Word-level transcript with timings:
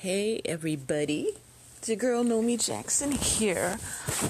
Hey 0.00 0.42
everybody, 0.44 1.30
it's 1.78 1.88
your 1.88 1.96
girl 1.96 2.22
Nomy 2.22 2.62
Jackson 2.62 3.12
here, 3.12 3.78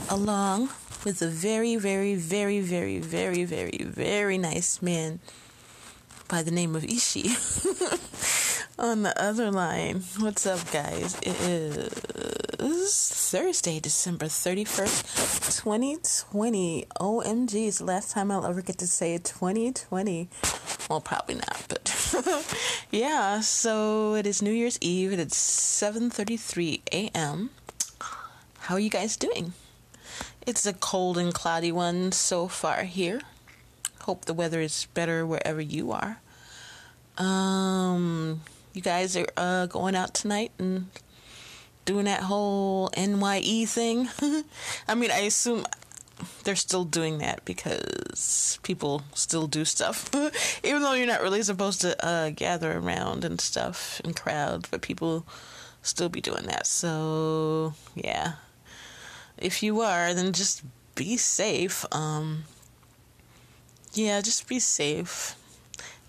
along 0.09 0.71
with 1.05 1.21
a 1.21 1.27
very, 1.27 1.75
very, 1.75 2.15
very, 2.15 2.61
very, 2.61 3.01
very, 3.01 3.45
very, 3.45 3.79
very 3.85 4.39
nice 4.39 4.81
man 4.81 5.19
by 6.29 6.45
the 6.45 6.53
name 6.53 6.77
of 6.77 6.85
Ishi 6.85 7.31
on 8.79 9.03
the 9.03 9.13
other 9.21 9.51
line. 9.51 10.05
What's 10.21 10.47
up, 10.47 10.71
guys? 10.71 11.19
It 11.21 11.35
is 11.41 13.29
Thursday, 13.29 13.81
December 13.81 14.27
31st, 14.27 15.65
2020. 15.65 16.87
OMG, 17.01 17.67
it's 17.67 17.79
the 17.79 17.85
last 17.85 18.13
time 18.13 18.31
I'll 18.31 18.47
ever 18.47 18.63
get 18.63 18.79
to 18.79 18.87
say 18.87 19.19
2020. 19.19 20.29
Well, 20.89 21.01
probably 21.01 21.35
not, 21.35 21.65
but 21.69 22.57
yeah. 22.91 23.41
So 23.41 24.15
it 24.15 24.27
is 24.27 24.41
New 24.41 24.53
Year's 24.53 24.79
Eve. 24.81 25.13
and 25.13 25.21
It's 25.21 25.37
7:33 25.37 26.83
a.m. 26.93 27.51
How 28.61 28.75
are 28.77 28.81
you 28.81 28.91
guys 28.91 29.17
doing? 29.17 29.53
It's 30.47 30.65
a 30.65 30.73
cold 30.73 31.19
and 31.19 31.35
cloudy 31.35 31.73
one 31.73 32.13
so 32.13 32.47
far 32.47 32.85
here. 32.85 33.21
Hope 34.03 34.27
the 34.27 34.35
weather 34.35 34.61
is 34.61 34.87
better 34.95 35.27
wherever 35.27 35.61
you 35.61 35.91
are. 35.91 36.21
Um, 37.19 38.43
you 38.73 38.81
guys 38.81 39.17
are 39.17 39.27
uh, 39.37 39.67
going 39.67 39.97
out 39.97 40.15
tonight 40.15 40.53
and 40.59 40.87
doing 41.85 42.05
that 42.05 42.21
whole 42.21 42.91
NYE 42.97 43.65
thing. 43.67 44.09
I 44.89 44.95
mean, 44.95 45.11
I 45.11 45.21
assume 45.21 45.65
they're 46.45 46.57
still 46.57 46.85
doing 46.85 47.19
that 47.19 47.45
because 47.45 48.59
people 48.63 49.03
still 49.15 49.47
do 49.47 49.65
stuff, 49.65 50.11
even 50.65 50.83
though 50.83 50.95
you're 50.95 51.07
not 51.07 51.23
really 51.23 51.43
supposed 51.43 51.81
to 51.83 52.07
uh, 52.07 52.31
gather 52.31 52.77
around 52.77 53.25
and 53.25 53.41
stuff 53.41 54.01
and 54.05 54.17
crowds, 54.17 54.69
but 54.71 54.83
people 54.83 55.27
still 55.83 56.09
be 56.09 56.21
doing 56.21 56.47
that. 56.47 56.67
So 56.67 57.75
yeah, 57.95 58.35
if 59.39 59.63
you 59.63 59.81
are, 59.81 60.15
then 60.15 60.33
just 60.33 60.63
be 60.95 61.17
safe. 61.17 61.85
Um, 61.93 62.45
yeah, 63.93 64.21
just 64.21 64.49
be 64.49 64.59
safe. 64.59 65.37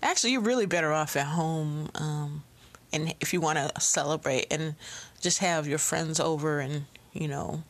Actually, 0.02 0.32
you're 0.32 0.40
really 0.40 0.66
better 0.66 0.92
off 0.92 1.16
at 1.16 1.26
home. 1.26 1.90
Um, 1.94 2.44
and 2.92 3.14
if 3.20 3.32
you 3.32 3.40
want 3.40 3.58
to 3.58 3.80
celebrate 3.80 4.46
and 4.50 4.74
just 5.20 5.40
have 5.40 5.66
your 5.66 5.78
friends 5.78 6.20
over 6.20 6.60
and 6.60 6.86
you 7.12 7.28
know 7.28 7.62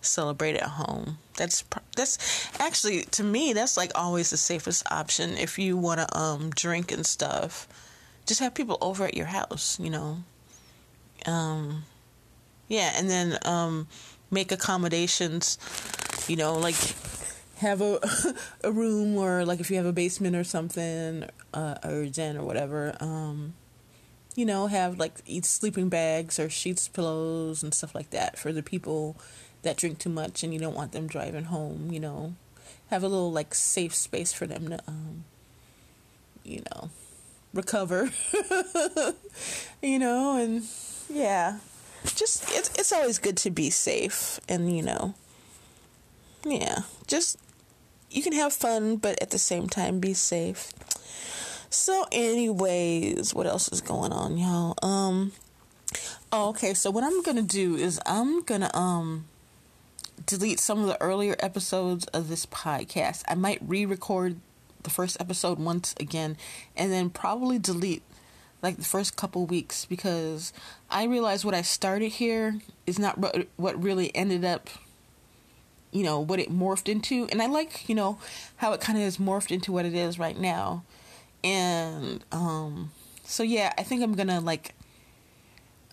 celebrate 0.00 0.56
at 0.56 0.62
home. 0.62 1.18
That's 1.36 1.64
that's 1.96 2.48
actually 2.60 3.02
to 3.02 3.24
me 3.24 3.52
that's 3.52 3.76
like 3.76 3.92
always 3.94 4.30
the 4.30 4.36
safest 4.36 4.84
option 4.90 5.36
if 5.36 5.58
you 5.58 5.76
want 5.76 6.00
to 6.00 6.18
um 6.18 6.50
drink 6.50 6.92
and 6.92 7.04
stuff. 7.04 7.68
Just 8.26 8.40
have 8.40 8.54
people 8.54 8.78
over 8.80 9.04
at 9.04 9.16
your 9.16 9.26
house, 9.26 9.78
you 9.80 9.90
know. 9.90 10.18
Um 11.26 11.84
yeah, 12.68 12.92
and 12.96 13.10
then 13.10 13.38
um 13.44 13.88
make 14.30 14.52
accommodations, 14.52 15.58
you 16.28 16.36
know, 16.36 16.54
like 16.58 16.76
have 17.60 17.80
a 17.80 17.98
a 18.64 18.72
room 18.72 19.16
or 19.16 19.44
like 19.44 19.60
if 19.60 19.70
you 19.70 19.76
have 19.76 19.86
a 19.86 19.92
basement 19.92 20.34
or 20.34 20.44
something 20.44 21.24
uh, 21.52 21.76
or 21.84 22.06
den 22.06 22.36
or 22.36 22.44
whatever 22.44 22.96
um 23.00 23.52
you 24.34 24.46
know 24.46 24.66
have 24.66 24.98
like 24.98 25.20
sleeping 25.42 25.88
bags 25.88 26.38
or 26.38 26.48
sheets 26.48 26.88
pillows 26.88 27.62
and 27.62 27.74
stuff 27.74 27.94
like 27.94 28.10
that 28.10 28.38
for 28.38 28.52
the 28.52 28.62
people 28.62 29.16
that 29.62 29.76
drink 29.76 29.98
too 29.98 30.10
much 30.10 30.42
and 30.42 30.52
you 30.52 30.60
don't 30.60 30.74
want 30.74 30.92
them 30.92 31.06
driving 31.06 31.44
home, 31.44 31.90
you 31.90 32.00
know. 32.00 32.34
Have 32.90 33.02
a 33.02 33.08
little 33.08 33.30
like 33.30 33.54
safe 33.54 33.94
space 33.94 34.32
for 34.32 34.46
them 34.46 34.68
to 34.68 34.80
um 34.86 35.24
you 36.44 36.62
know, 36.72 36.90
recover. 37.54 38.10
you 39.82 39.98
know, 39.98 40.36
and 40.36 40.64
yeah. 41.08 41.58
Just 42.04 42.50
it's 42.50 42.70
it's 42.78 42.92
always 42.92 43.18
good 43.18 43.36
to 43.38 43.50
be 43.50 43.70
safe 43.70 44.40
and 44.48 44.74
you 44.74 44.82
know. 44.82 45.14
Yeah, 46.44 46.80
just 47.06 47.36
you 48.10 48.22
can 48.22 48.32
have 48.32 48.52
fun 48.52 48.96
but 48.96 49.20
at 49.22 49.30
the 49.30 49.38
same 49.38 49.68
time 49.68 50.00
be 50.00 50.14
safe. 50.14 50.72
So 51.68 52.06
anyways, 52.10 53.34
what 53.34 53.46
else 53.46 53.70
is 53.70 53.80
going 53.80 54.12
on, 54.12 54.38
y'all? 54.38 54.74
Um 54.82 55.32
oh, 56.32 56.48
okay, 56.50 56.74
so 56.74 56.90
what 56.90 57.04
I'm 57.04 57.22
going 57.22 57.36
to 57.36 57.42
do 57.42 57.76
is 57.76 58.00
I'm 58.06 58.42
going 58.42 58.62
to 58.62 58.76
um 58.76 59.26
delete 60.24 60.60
some 60.60 60.80
of 60.80 60.86
the 60.86 61.00
earlier 61.00 61.36
episodes 61.40 62.06
of 62.06 62.28
this 62.28 62.46
podcast. 62.46 63.22
I 63.28 63.34
might 63.34 63.58
re 63.60 63.84
record 63.86 64.36
the 64.82 64.90
first 64.90 65.20
episode 65.20 65.58
once 65.58 65.94
again 66.00 66.36
and 66.76 66.90
then 66.90 67.10
probably 67.10 67.58
delete 67.58 68.02
like 68.62 68.76
the 68.76 68.84
first 68.84 69.16
couple 69.16 69.46
weeks 69.46 69.84
because 69.84 70.52
I 70.90 71.04
realized 71.04 71.44
what 71.44 71.54
I 71.54 71.62
started 71.62 72.08
here 72.10 72.60
is 72.86 72.98
not 72.98 73.18
what 73.56 73.82
really 73.82 74.14
ended 74.14 74.44
up 74.44 74.68
you 75.92 76.04
know 76.04 76.20
what 76.20 76.38
it 76.38 76.50
morphed 76.50 76.88
into 76.88 77.26
and 77.30 77.42
I 77.42 77.46
like 77.46 77.88
you 77.88 77.94
know 77.94 78.18
how 78.56 78.72
it 78.72 78.80
kind 78.80 78.98
of 78.98 79.04
is 79.04 79.18
morphed 79.18 79.50
into 79.50 79.72
what 79.72 79.84
it 79.84 79.94
is 79.94 80.18
right 80.18 80.38
now 80.38 80.84
and 81.42 82.24
um 82.32 82.92
so 83.24 83.42
yeah 83.42 83.72
I 83.76 83.82
think 83.82 84.02
I'm 84.02 84.14
gonna 84.14 84.40
like 84.40 84.74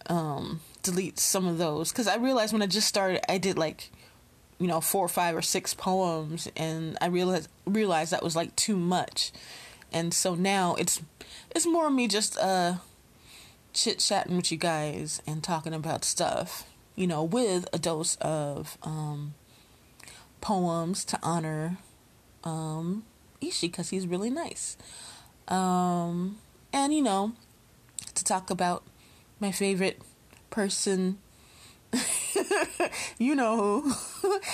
um 0.08 0.62
delete 0.84 1.20
some 1.20 1.48
of 1.48 1.58
those 1.58 1.92
because 1.92 2.08
I 2.08 2.16
realized 2.16 2.54
when 2.54 2.62
I 2.62 2.68
just 2.68 2.88
started 2.88 3.20
I 3.32 3.38
did 3.38 3.58
like 3.58 3.92
you 4.60 4.68
know 4.68 4.82
four 4.82 5.06
or 5.06 5.10
five 5.10 5.36
or 5.36 5.42
six 5.42 5.74
poems 5.74 6.50
and 6.56 6.98
i 7.00 7.06
realized 7.06 7.48
realized 7.68 8.12
that 8.12 8.24
was 8.24 8.36
like 8.36 8.56
too 8.56 8.78
much. 8.78 9.32
And 9.92 10.14
so 10.14 10.36
now 10.36 10.76
it's 10.76 11.02
it's 11.52 11.66
more 11.66 11.90
me 11.90 12.08
just 12.08 12.38
uh 12.38 12.76
chit 13.74 14.00
chatting 14.00 14.36
with 14.36 14.52
you 14.52 14.58
guys 14.58 15.22
and 15.28 15.44
talking 15.44 15.74
about 15.74 16.04
stuff 16.04 16.66
you 16.96 17.06
know 17.06 17.24
with 17.24 17.68
a 17.72 17.78
dose 17.78 18.16
of 18.22 18.78
um 18.82 19.34
poems 20.42 21.06
to 21.06 21.20
honor 21.22 21.78
um 22.44 23.04
ishi 23.40 23.68
because 23.68 23.90
he's 23.90 24.08
really 24.08 24.30
nice. 24.30 24.78
Um 25.48 26.38
and 26.74 26.94
you 26.94 27.02
know 27.02 27.34
to 28.16 28.24
talk 28.24 28.50
about 28.50 28.84
my 29.40 29.52
favorite 29.52 30.02
person 30.50 31.20
you 33.18 33.36
know 33.36 33.82
who. 33.82 33.94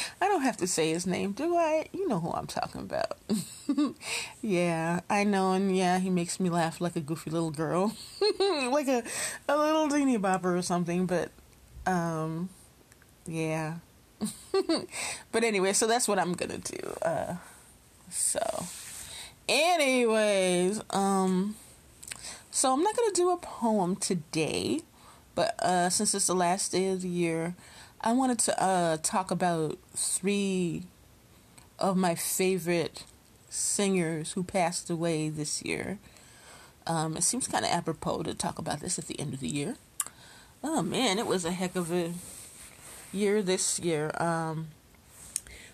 I 0.21 0.27
don't 0.27 0.41
have 0.41 0.57
to 0.57 0.67
say 0.67 0.91
his 0.91 1.05
name, 1.05 1.31
do 1.33 1.55
I? 1.55 1.87
You 1.91 2.07
know 2.07 2.19
who 2.19 2.31
I'm 2.31 2.47
talking 2.47 2.81
about. 2.81 3.17
yeah, 4.41 5.01
I 5.09 5.23
know, 5.23 5.53
and 5.53 5.75
yeah, 5.75 5.99
he 5.99 6.09
makes 6.09 6.39
me 6.39 6.49
laugh 6.49 6.81
like 6.81 6.95
a 6.95 7.01
goofy 7.01 7.29
little 7.29 7.51
girl, 7.51 7.93
like 8.39 8.87
a 8.87 9.03
a 9.47 9.57
little 9.57 9.89
teeny 9.89 10.17
bopper 10.17 10.57
or 10.57 10.61
something. 10.61 11.05
But, 11.05 11.31
um, 11.85 12.49
yeah. 13.25 13.75
but 15.31 15.43
anyway, 15.43 15.73
so 15.73 15.87
that's 15.87 16.07
what 16.07 16.19
I'm 16.19 16.33
gonna 16.33 16.59
do. 16.59 16.95
Uh, 17.01 17.35
so, 18.09 18.65
anyways, 19.47 20.81
um, 20.91 21.55
so 22.51 22.73
I'm 22.73 22.83
not 22.83 22.95
gonna 22.95 23.13
do 23.13 23.31
a 23.31 23.37
poem 23.37 23.95
today. 23.95 24.81
But 25.35 25.59
uh, 25.63 25.89
since 25.89 26.13
it's 26.13 26.27
the 26.27 26.35
last 26.35 26.71
day 26.71 26.89
of 26.89 27.01
the 27.01 27.09
year, 27.09 27.55
I 28.03 28.11
wanted 28.11 28.39
to 28.39 28.61
uh, 28.61 28.97
talk 29.01 29.31
about 29.31 29.79
three 29.95 30.83
of 31.79 31.95
my 31.95 32.15
favorite 32.15 33.05
singers 33.49 34.33
who 34.33 34.43
passed 34.43 34.89
away 34.89 35.29
this 35.29 35.63
year. 35.63 35.99
Um, 36.85 37.15
it 37.15 37.23
seems 37.23 37.47
kind 37.47 37.63
of 37.63 37.71
apropos 37.71 38.23
to 38.23 38.33
talk 38.33 38.59
about 38.59 38.81
this 38.81 38.99
at 38.99 39.07
the 39.07 39.17
end 39.17 39.33
of 39.33 39.39
the 39.39 39.47
year. 39.47 39.77
Oh 40.61 40.81
man, 40.81 41.17
it 41.17 41.27
was 41.27 41.45
a 41.45 41.51
heck 41.51 41.77
of 41.77 41.93
a 41.93 42.13
year 43.13 43.41
this 43.41 43.79
year. 43.79 44.11
Um, 44.17 44.67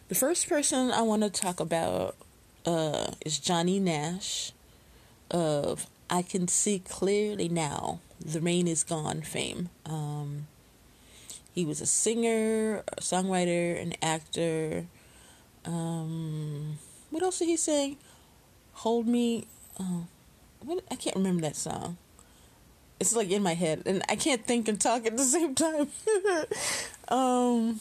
the 0.08 0.16
first 0.16 0.48
person 0.48 0.92
I 0.92 1.02
want 1.02 1.24
to 1.24 1.30
talk 1.32 1.60
about 1.60 2.16
uh, 2.64 3.14
is 3.26 3.40
Johnny 3.40 3.80
Nash 3.80 4.52
of 5.32 5.88
I 6.12 6.22
Can 6.22 6.48
See 6.48 6.78
Clearly 6.78 7.50
Now 7.50 8.02
the 8.24 8.40
Rain 8.40 8.68
is 8.68 8.84
Gone 8.84 9.22
fame. 9.22 9.70
Um, 9.86 10.48
he 11.54 11.66
was 11.66 11.82
a 11.82 11.86
singer, 11.86 12.84
a 12.98 13.02
songwriter, 13.02 13.82
an 13.82 13.94
actor. 14.02 14.86
Um, 15.66 16.78
what 17.10 17.24
else 17.24 17.40
did 17.40 17.48
he 17.48 17.58
sing? 17.58 17.98
Hold 18.74 19.08
Me. 19.08 19.48
Oh, 19.80 20.08
what, 20.64 20.84
I 20.92 20.96
can't 20.96 21.16
remember 21.16 21.42
that 21.42 21.56
song. 21.56 21.98
It's 23.00 23.16
like 23.16 23.30
in 23.30 23.44
my 23.44 23.54
head, 23.54 23.84
and 23.86 24.04
I 24.10 24.16
can't 24.16 24.46
think 24.46 24.68
and 24.68 24.80
talk 24.80 25.06
at 25.06 25.16
the 25.16 25.24
same 25.24 25.56
time. 25.56 25.88
um, 27.08 27.80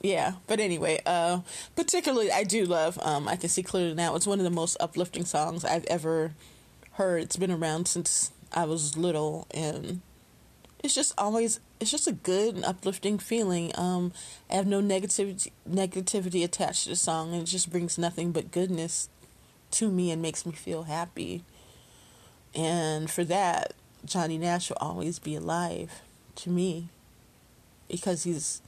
yeah, 0.00 0.34
but 0.46 0.60
anyway, 0.60 1.00
uh, 1.06 1.40
particularly 1.74 2.30
I 2.30 2.44
do 2.44 2.64
love 2.64 2.98
um, 3.02 3.26
I 3.26 3.36
Can 3.36 3.48
See 3.48 3.62
Clearly 3.62 3.94
Now. 3.94 4.14
It's 4.14 4.26
one 4.26 4.38
of 4.38 4.44
the 4.44 4.50
most 4.50 4.76
uplifting 4.80 5.24
songs 5.24 5.64
I've 5.64 5.86
ever 5.86 6.32
heard. 6.92 7.22
It's 7.22 7.36
been 7.36 7.50
around 7.50 7.88
since 7.88 8.30
I 8.52 8.64
was 8.64 8.96
little 8.96 9.46
and 9.50 10.00
it's 10.82 10.94
just 10.94 11.14
always 11.18 11.60
it's 11.80 11.90
just 11.90 12.06
a 12.08 12.12
good 12.12 12.56
and 12.56 12.64
uplifting 12.64 13.18
feeling. 13.18 13.72
Um, 13.76 14.12
I 14.50 14.54
have 14.54 14.66
no 14.66 14.80
negativity 14.80 15.50
negativity 15.68 16.44
attached 16.44 16.84
to 16.84 16.90
the 16.90 16.96
song 16.96 17.32
and 17.32 17.42
it 17.42 17.46
just 17.46 17.70
brings 17.70 17.98
nothing 17.98 18.32
but 18.32 18.50
goodness 18.50 19.08
to 19.72 19.90
me 19.90 20.10
and 20.10 20.22
makes 20.22 20.44
me 20.46 20.52
feel 20.52 20.84
happy. 20.84 21.44
And 22.54 23.10
for 23.10 23.24
that, 23.24 23.74
Johnny 24.04 24.38
Nash 24.38 24.70
will 24.70 24.78
always 24.80 25.18
be 25.18 25.34
alive. 25.34 26.02
to 26.36 26.50
me 26.50 26.88
because 27.88 28.22
he's 28.24 28.62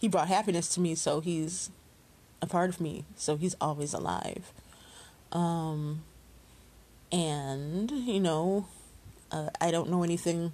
he 0.00 0.08
brought 0.08 0.28
happiness 0.28 0.68
to 0.70 0.80
me, 0.80 0.94
so 0.94 1.20
he's 1.20 1.70
a 2.40 2.46
part 2.46 2.70
of 2.70 2.80
me, 2.80 3.04
so 3.16 3.36
he's 3.36 3.54
always 3.60 3.92
alive. 3.92 4.52
Um, 5.32 6.02
and 7.12 7.90
you 7.90 8.20
know, 8.20 8.66
uh, 9.30 9.50
I 9.60 9.70
don't 9.70 9.90
know 9.90 10.02
anything 10.02 10.52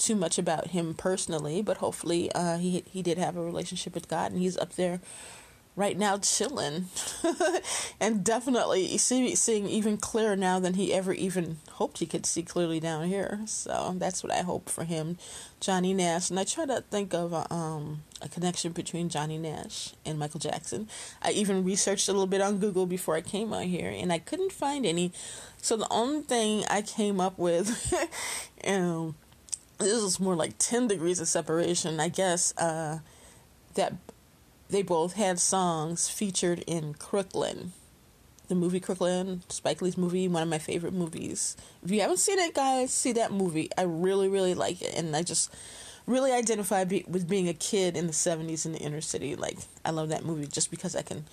too 0.00 0.16
much 0.16 0.38
about 0.38 0.68
him 0.68 0.94
personally, 0.94 1.62
but 1.62 1.76
hopefully, 1.76 2.32
uh, 2.32 2.58
he 2.58 2.82
he 2.90 3.02
did 3.02 3.18
have 3.18 3.36
a 3.36 3.44
relationship 3.44 3.94
with 3.94 4.08
God, 4.08 4.32
and 4.32 4.40
he's 4.40 4.56
up 4.58 4.74
there 4.74 5.00
right 5.76 5.98
now 5.98 6.18
chilling. 6.18 6.86
And 8.02 8.24
definitely 8.24 8.96
see, 8.96 9.34
seeing 9.34 9.66
even 9.66 9.98
clearer 9.98 10.34
now 10.34 10.58
than 10.58 10.74
he 10.74 10.92
ever 10.92 11.12
even 11.12 11.58
hoped 11.72 11.98
he 11.98 12.06
could 12.06 12.24
see 12.24 12.42
clearly 12.42 12.80
down 12.80 13.08
here. 13.08 13.40
So 13.44 13.94
that's 13.98 14.22
what 14.22 14.32
i 14.32 14.40
hope 14.40 14.70
for 14.70 14.84
him. 14.84 15.18
Johnny 15.60 15.92
nash 15.92 16.30
and 16.30 16.40
i 16.40 16.44
try 16.44 16.64
to 16.64 16.82
think 16.90 17.12
of 17.12 17.34
a, 17.34 17.52
um, 17.52 18.02
a 18.22 18.28
connection 18.28 18.72
between 18.72 19.10
johnny 19.10 19.36
nash 19.36 19.92
and 20.06 20.18
michael 20.18 20.40
jackson. 20.40 20.88
I 21.22 21.32
even 21.32 21.62
researched 21.62 22.08
a 22.08 22.12
little 22.12 22.26
bit 22.26 22.40
on 22.40 22.58
google 22.58 22.86
before 22.86 23.16
i 23.16 23.20
came 23.20 23.52
on 23.52 23.64
here 23.64 23.90
and 23.90 24.10
i 24.10 24.18
couldn't 24.18 24.52
find 24.52 24.86
any. 24.86 25.12
So 25.60 25.76
the 25.76 25.88
only 25.90 26.22
thing 26.22 26.64
i 26.70 26.80
came 26.80 27.20
up 27.20 27.38
with 27.38 27.68
um, 28.66 29.14
this 29.80 30.02
is 30.02 30.20
more 30.20 30.36
like 30.36 30.54
10 30.58 30.88
degrees 30.88 31.20
of 31.20 31.28
separation 31.28 31.98
i 32.00 32.08
guess 32.08 32.56
uh, 32.58 32.98
that 33.74 33.94
they 34.70 34.82
both 34.82 35.14
had 35.14 35.40
songs 35.40 36.08
featured 36.08 36.60
in 36.66 36.94
Crooklyn, 36.94 37.72
the 38.48 38.54
movie 38.54 38.80
Crooklyn, 38.80 39.42
Spike 39.48 39.82
Lee's 39.82 39.98
movie, 39.98 40.28
one 40.28 40.44
of 40.44 40.48
my 40.48 40.58
favorite 40.58 40.92
movies. 40.92 41.56
If 41.82 41.90
you 41.90 42.00
haven't 42.00 42.18
seen 42.18 42.38
it, 42.38 42.54
guys, 42.54 42.92
see 42.92 43.12
that 43.12 43.32
movie. 43.32 43.68
I 43.76 43.82
really, 43.82 44.28
really 44.28 44.54
like 44.54 44.80
it, 44.80 44.94
and 44.94 45.14
I 45.16 45.22
just 45.22 45.52
really 46.06 46.32
identify 46.32 46.84
be- 46.84 47.04
with 47.08 47.28
being 47.28 47.48
a 47.48 47.54
kid 47.54 47.96
in 47.96 48.06
the 48.06 48.12
'70s 48.12 48.64
in 48.64 48.72
the 48.72 48.78
inner 48.78 49.00
city. 49.00 49.34
Like, 49.34 49.58
I 49.84 49.90
love 49.90 50.08
that 50.10 50.24
movie 50.24 50.46
just 50.46 50.70
because 50.70 50.94
I 50.94 51.02
can 51.02 51.24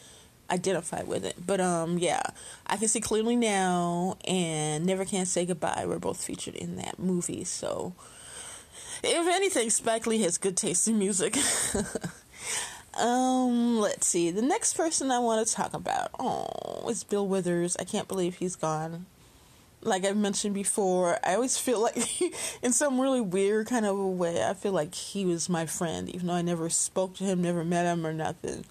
identify 0.49 1.03
with 1.03 1.23
it. 1.23 1.35
But 1.45 1.61
um, 1.61 1.99
yeah, 1.99 2.23
I 2.65 2.77
can 2.77 2.87
see 2.87 3.01
clearly 3.01 3.35
now, 3.35 4.17
and 4.25 4.83
Never 4.83 5.05
Can 5.05 5.27
Say 5.27 5.45
Goodbye 5.45 5.85
were 5.85 5.99
both 5.99 6.23
featured 6.23 6.55
in 6.55 6.75
that 6.77 6.97
movie. 6.97 7.43
So, 7.43 7.93
if 9.03 9.27
anything, 9.27 9.69
Spike 9.69 10.07
Lee 10.07 10.21
has 10.21 10.37
good 10.37 10.57
taste 10.57 10.87
in 10.87 10.99
music. 10.99 11.37
Um, 12.97 13.77
let's 13.79 14.07
see. 14.07 14.31
The 14.31 14.41
next 14.41 14.73
person 14.75 15.11
I 15.11 15.19
want 15.19 15.47
to 15.47 15.53
talk 15.53 15.73
about, 15.73 16.09
oh, 16.19 16.89
is 16.89 17.03
Bill 17.03 17.27
Withers. 17.27 17.77
I 17.79 17.83
can't 17.83 18.07
believe 18.07 18.35
he's 18.35 18.55
gone. 18.55 19.05
Like 19.83 20.03
I've 20.03 20.17
mentioned 20.17 20.55
before, 20.55 21.19
I 21.23 21.35
always 21.35 21.57
feel 21.57 21.79
like, 21.83 22.21
in 22.63 22.73
some 22.73 22.99
really 22.99 23.21
weird 23.21 23.67
kind 23.67 23.85
of 23.85 23.97
a 23.97 24.07
way, 24.07 24.43
I 24.43 24.55
feel 24.55 24.71
like 24.71 24.95
he 24.95 25.25
was 25.25 25.47
my 25.47 25.67
friend, 25.67 26.09
even 26.09 26.27
though 26.27 26.33
I 26.33 26.41
never 26.41 26.69
spoke 26.69 27.15
to 27.17 27.23
him, 27.23 27.41
never 27.41 27.63
met 27.63 27.85
him 27.85 28.05
or 28.05 28.13
nothing. 28.13 28.65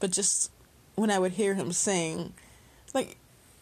But 0.00 0.10
just 0.10 0.50
when 0.94 1.10
I 1.10 1.18
would 1.18 1.32
hear 1.32 1.54
him 1.54 1.72
sing, 1.72 2.34
like, 2.92 3.16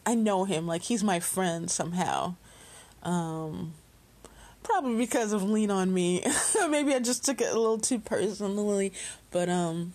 I 0.04 0.16
know 0.16 0.44
him, 0.44 0.66
like, 0.66 0.82
he's 0.82 1.04
my 1.04 1.20
friend 1.20 1.70
somehow. 1.70 2.34
Um, 3.04 3.74
probably 4.62 4.96
because 4.96 5.32
of 5.32 5.42
Lean 5.42 5.70
on 5.70 5.92
Me. 5.92 6.24
Maybe 6.68 6.94
I 6.94 6.98
just 7.00 7.24
took 7.24 7.40
it 7.40 7.52
a 7.52 7.58
little 7.58 7.78
too 7.78 7.98
personally, 7.98 8.92
but 9.30 9.48
um 9.48 9.92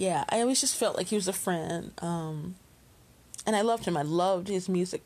yeah, 0.00 0.24
I 0.30 0.40
always 0.40 0.62
just 0.62 0.76
felt 0.76 0.96
like 0.96 1.08
he 1.08 1.16
was 1.16 1.28
a 1.28 1.32
friend. 1.32 1.92
Um, 2.00 2.54
and 3.46 3.54
I 3.54 3.60
loved 3.60 3.84
him. 3.84 3.98
I 3.98 4.02
loved 4.02 4.48
his 4.48 4.66
music, 4.66 5.02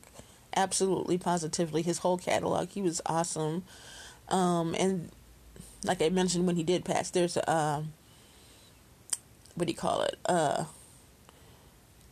absolutely, 0.56 1.18
positively. 1.18 1.82
His 1.82 1.98
whole 1.98 2.16
catalog, 2.16 2.68
he 2.68 2.80
was 2.80 3.00
awesome. 3.04 3.64
Um, 4.28 4.76
and 4.78 5.10
like 5.82 6.00
I 6.00 6.10
mentioned, 6.10 6.46
when 6.46 6.54
he 6.54 6.62
did 6.62 6.84
pass, 6.84 7.10
there's 7.10 7.36
a 7.36 7.50
uh, 7.50 7.82
what 9.56 9.66
do 9.66 9.72
you 9.72 9.76
call 9.76 10.02
it? 10.02 10.16
Uh, 10.26 10.66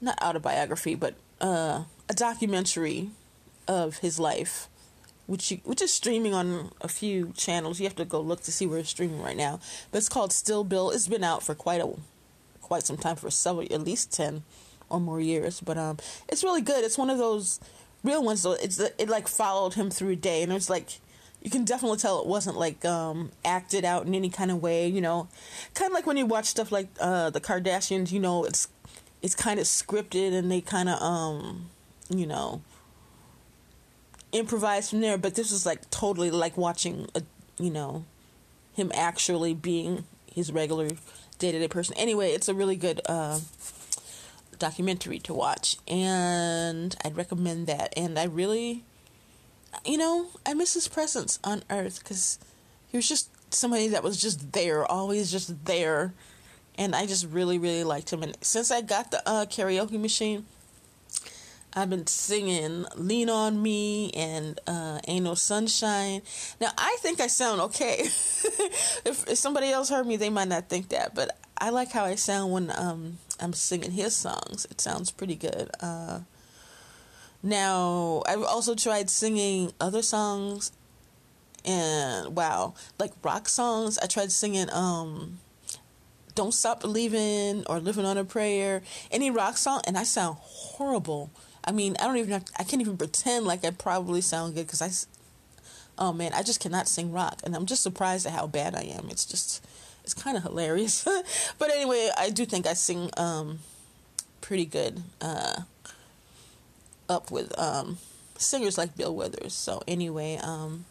not 0.00 0.20
autobiography, 0.20 0.96
but 0.96 1.14
uh, 1.40 1.84
a 2.08 2.14
documentary 2.14 3.10
of 3.68 3.98
his 3.98 4.18
life, 4.18 4.68
which 5.32 5.50
you, 5.50 5.60
which 5.64 5.80
is 5.80 5.90
streaming 5.90 6.34
on 6.34 6.70
a 6.82 6.88
few 6.88 7.32
channels. 7.34 7.80
You 7.80 7.86
have 7.86 7.96
to 7.96 8.04
go 8.04 8.20
look 8.20 8.42
to 8.42 8.52
see 8.52 8.66
where 8.66 8.78
it's 8.78 8.90
streaming 8.90 9.22
right 9.22 9.36
now. 9.36 9.60
But 9.90 9.96
it's 9.96 10.10
called 10.10 10.30
Still 10.30 10.62
Bill. 10.62 10.90
It's 10.90 11.08
been 11.08 11.24
out 11.24 11.42
for 11.42 11.54
quite 11.54 11.80
a 11.80 11.90
quite 12.60 12.82
some 12.82 12.98
time 12.98 13.16
for 13.16 13.30
several, 13.30 13.66
at 13.72 13.80
least 13.80 14.12
ten 14.12 14.42
or 14.90 15.00
more 15.00 15.22
years. 15.22 15.58
But 15.60 15.78
um, 15.78 15.96
it's 16.28 16.44
really 16.44 16.60
good. 16.60 16.84
It's 16.84 16.98
one 16.98 17.08
of 17.08 17.16
those 17.16 17.60
real 18.04 18.22
ones. 18.22 18.42
Though 18.42 18.52
it's 18.52 18.78
it 18.78 19.08
like 19.08 19.26
followed 19.26 19.72
him 19.72 19.88
through 19.88 20.10
a 20.10 20.16
day, 20.16 20.42
and 20.42 20.52
it 20.52 20.54
was 20.54 20.68
like 20.68 21.00
you 21.40 21.48
can 21.48 21.64
definitely 21.64 21.96
tell 21.96 22.20
it 22.20 22.26
wasn't 22.26 22.58
like 22.58 22.84
um 22.84 23.32
acted 23.42 23.86
out 23.86 24.04
in 24.04 24.14
any 24.14 24.28
kind 24.28 24.50
of 24.50 24.60
way. 24.60 24.86
You 24.86 25.00
know, 25.00 25.28
kind 25.72 25.90
of 25.90 25.94
like 25.94 26.06
when 26.06 26.18
you 26.18 26.26
watch 26.26 26.44
stuff 26.44 26.70
like 26.70 26.88
uh 27.00 27.30
the 27.30 27.40
Kardashians. 27.40 28.12
You 28.12 28.20
know, 28.20 28.44
it's 28.44 28.68
it's 29.22 29.34
kind 29.34 29.58
of 29.58 29.64
scripted, 29.64 30.34
and 30.34 30.52
they 30.52 30.60
kind 30.60 30.90
of 30.90 31.00
um 31.00 31.70
you 32.10 32.26
know 32.26 32.60
improvise 34.32 34.90
from 34.90 35.00
there. 35.00 35.18
But 35.18 35.34
this 35.34 35.52
was 35.52 35.64
like 35.66 35.90
totally 35.90 36.30
like 36.30 36.56
watching 36.56 37.08
a 37.14 37.22
you 37.58 37.70
know 37.70 38.04
him 38.74 38.90
actually 38.94 39.54
being 39.54 40.04
his 40.32 40.50
regular 40.52 40.88
day 41.38 41.52
to 41.52 41.58
day 41.58 41.68
person. 41.68 41.94
Anyway, 41.96 42.30
it's 42.30 42.48
a 42.48 42.54
really 42.54 42.76
good 42.76 43.00
uh, 43.06 43.38
documentary 44.58 45.18
to 45.20 45.34
watch, 45.34 45.76
and 45.86 46.94
I'd 47.04 47.16
recommend 47.16 47.66
that. 47.66 47.92
And 47.96 48.18
I 48.18 48.24
really, 48.24 48.84
you 49.84 49.98
know, 49.98 50.28
I 50.46 50.54
miss 50.54 50.74
his 50.74 50.88
presence 50.88 51.38
on 51.44 51.62
Earth 51.70 51.98
because 51.98 52.38
he 52.88 52.96
was 52.96 53.08
just 53.08 53.30
somebody 53.54 53.88
that 53.88 54.02
was 54.02 54.20
just 54.20 54.52
there, 54.52 54.84
always 54.84 55.30
just 55.30 55.64
there. 55.64 56.14
And 56.78 56.94
I 56.94 57.04
just 57.04 57.26
really, 57.26 57.58
really 57.58 57.84
liked 57.84 58.10
him. 58.10 58.22
And 58.22 58.34
since 58.40 58.70
I 58.70 58.80
got 58.80 59.10
the 59.10 59.22
uh, 59.28 59.44
karaoke 59.44 60.00
machine, 60.00 60.46
I've 61.74 61.88
been 61.88 62.06
singing 62.06 62.84
Lean 62.96 63.30
On 63.30 63.62
Me 63.62 64.10
and 64.10 64.60
uh, 64.66 65.00
Ain't 65.08 65.24
No 65.24 65.34
Sunshine. 65.34 66.20
Now, 66.60 66.70
I 66.76 66.96
think 67.00 67.18
I 67.18 67.28
sound 67.28 67.62
okay. 67.62 68.00
if, 68.04 69.26
if, 69.26 69.38
somebody 69.38 69.70
else 69.70 69.88
heard 69.88 70.06
me, 70.06 70.16
they 70.16 70.28
might 70.28 70.48
not 70.48 70.68
think 70.68 70.90
that, 70.90 71.14
but 71.14 71.38
I 71.56 71.70
like 71.70 71.90
how 71.90 72.04
I 72.04 72.16
sound 72.16 72.52
when 72.52 72.72
um, 72.76 73.18
I'm 73.40 73.54
singing 73.54 73.92
his 73.92 74.14
songs. 74.14 74.66
It 74.70 74.82
sounds 74.82 75.10
pretty 75.10 75.34
good. 75.34 75.70
Uh, 75.80 76.20
now, 77.42 78.22
I've 78.26 78.42
also 78.42 78.74
tried 78.74 79.08
singing 79.08 79.72
other 79.80 80.02
songs, 80.02 80.72
and 81.64 82.36
wow, 82.36 82.74
like 82.98 83.12
rock 83.22 83.48
songs. 83.48 83.98
I 83.98 84.06
tried 84.06 84.30
singing 84.30 84.68
um, 84.70 85.38
Don't 86.34 86.52
Stop 86.52 86.80
Believing 86.82 87.64
or 87.66 87.80
Living 87.80 88.04
on 88.04 88.18
a 88.18 88.24
Prayer, 88.24 88.82
any 89.10 89.30
rock 89.30 89.56
song, 89.56 89.80
and 89.86 89.96
I 89.96 90.02
sound 90.02 90.36
horrible 90.38 91.30
I 91.64 91.72
mean, 91.72 91.96
I 92.00 92.04
don't 92.04 92.16
even 92.16 92.32
have, 92.32 92.44
I 92.58 92.64
can't 92.64 92.82
even 92.82 92.96
pretend 92.96 93.46
like 93.46 93.64
I 93.64 93.70
probably 93.70 94.20
sound 94.20 94.54
good 94.54 94.66
because 94.66 94.82
I, 94.82 94.90
oh 96.02 96.12
man, 96.12 96.32
I 96.34 96.42
just 96.42 96.60
cannot 96.60 96.88
sing 96.88 97.12
rock. 97.12 97.40
And 97.44 97.54
I'm 97.54 97.66
just 97.66 97.82
surprised 97.82 98.26
at 98.26 98.32
how 98.32 98.46
bad 98.46 98.74
I 98.74 98.82
am. 98.82 99.08
It's 99.10 99.24
just, 99.24 99.64
it's 100.02 100.14
kind 100.14 100.36
of 100.36 100.42
hilarious. 100.42 101.06
but 101.58 101.70
anyway, 101.70 102.10
I 102.18 102.30
do 102.30 102.44
think 102.44 102.66
I 102.66 102.74
sing 102.74 103.10
um, 103.16 103.60
pretty 104.40 104.64
good 104.64 105.02
uh, 105.20 105.62
up 107.08 107.30
with 107.30 107.56
um, 107.58 107.98
singers 108.36 108.76
like 108.76 108.96
Bill 108.96 109.14
Withers. 109.14 109.54
So 109.54 109.82
anyway, 109.86 110.38
um, 110.42 110.84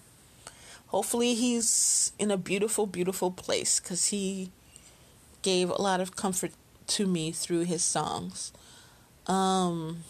hopefully 0.87 1.35
he's 1.35 2.13
in 2.17 2.31
a 2.31 2.37
beautiful, 2.37 2.85
beautiful 2.85 3.29
place 3.31 3.79
because 3.79 4.07
he 4.07 4.51
gave 5.41 5.69
a 5.69 5.81
lot 5.81 5.99
of 5.99 6.15
comfort 6.15 6.51
to 6.87 7.07
me 7.07 7.31
through 7.31 7.61
his 7.61 7.83
songs. 7.83 8.51
Um, 9.27 10.03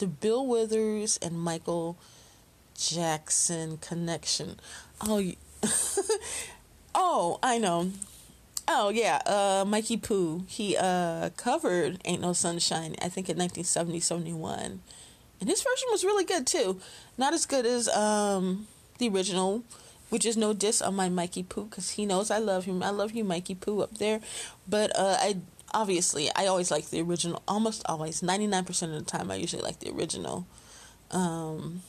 the 0.00 0.06
Bill 0.06 0.46
Withers 0.46 1.18
and 1.18 1.38
Michael 1.38 1.96
Jackson 2.76 3.76
connection. 3.76 4.58
Oh, 5.06 5.22
oh, 6.94 7.38
I 7.42 7.58
know. 7.58 7.92
Oh 8.66 8.88
yeah, 8.88 9.20
uh, 9.26 9.64
Mikey 9.66 9.98
Poo. 9.98 10.44
He 10.46 10.76
uh, 10.76 11.30
covered 11.36 12.00
"Ain't 12.06 12.22
No 12.22 12.32
Sunshine." 12.32 12.96
I 13.02 13.08
think 13.10 13.28
in 13.28 13.36
1970, 13.36 14.00
71, 14.00 14.80
and 15.40 15.48
his 15.48 15.62
version 15.62 15.88
was 15.90 16.02
really 16.02 16.24
good 16.24 16.46
too. 16.46 16.80
Not 17.18 17.34
as 17.34 17.44
good 17.44 17.66
as 17.66 17.88
um, 17.88 18.68
the 18.98 19.08
original, 19.08 19.64
which 20.08 20.24
is 20.24 20.36
no 20.36 20.54
diss 20.54 20.80
on 20.80 20.94
my 20.94 21.10
Mikey 21.10 21.42
Poo 21.42 21.64
because 21.64 21.90
he 21.90 22.06
knows 22.06 22.30
I 22.30 22.38
love 22.38 22.64
him. 22.64 22.82
I 22.82 22.90
love 22.90 23.12
you, 23.12 23.24
Mikey 23.24 23.56
Poo, 23.56 23.82
up 23.82 23.98
there. 23.98 24.20
But 24.66 24.96
uh, 24.96 25.16
I 25.20 25.36
obviously 25.72 26.30
I 26.34 26.46
always 26.46 26.70
like 26.70 26.90
the 26.90 27.00
original. 27.00 27.42
Almost 27.48 27.82
always, 27.86 28.22
ninety 28.22 28.46
nine 28.46 28.64
percent 28.64 28.92
of 28.92 28.98
the 28.98 29.10
time, 29.10 29.30
I 29.30 29.36
usually 29.36 29.62
like 29.62 29.80
the 29.80 29.90
original. 29.90 30.46
Um, 31.10 31.82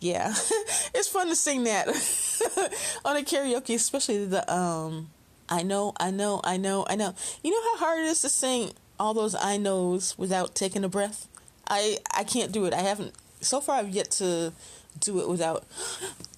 yeah, 0.00 0.30
it's 0.94 1.08
fun 1.08 1.28
to 1.28 1.36
sing 1.36 1.64
that 1.64 1.88
on 3.04 3.16
a 3.16 3.22
karaoke, 3.22 3.74
especially 3.74 4.24
the 4.24 4.52
um. 4.52 5.10
I 5.48 5.62
know, 5.62 5.92
I 6.00 6.10
know, 6.10 6.40
I 6.42 6.56
know, 6.56 6.84
I 6.88 6.96
know. 6.96 7.14
You 7.44 7.52
know 7.52 7.62
how 7.62 7.86
hard 7.86 8.00
it 8.00 8.06
is 8.06 8.20
to 8.22 8.28
sing 8.28 8.72
all 8.98 9.14
those 9.14 9.36
I 9.36 9.58
knows 9.58 10.18
without 10.18 10.56
taking 10.56 10.82
a 10.82 10.88
breath. 10.88 11.28
I 11.68 11.98
I 12.12 12.24
can't 12.24 12.52
do 12.52 12.64
it. 12.64 12.74
I 12.74 12.80
haven't 12.80 13.14
so 13.40 13.60
far. 13.60 13.76
I've 13.76 13.90
yet 13.90 14.10
to 14.12 14.52
do 15.00 15.20
it 15.20 15.28
without 15.28 15.64